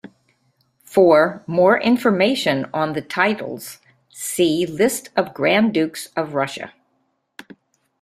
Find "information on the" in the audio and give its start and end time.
1.79-3.03